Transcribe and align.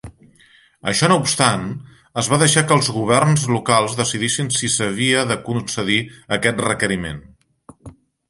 Això 0.91 1.09
no 1.11 1.17
obstant, 1.23 1.65
es 2.21 2.29
va 2.33 2.39
deixar 2.43 2.63
que 2.71 2.75
els 2.77 2.89
governs 2.95 3.43
locals 3.57 3.99
decidissin 4.01 4.49
si 4.57 4.71
s'havia 4.77 5.21
de 5.33 5.37
concedir 5.49 5.99
aquest 6.39 6.65
requeriment. 6.69 7.21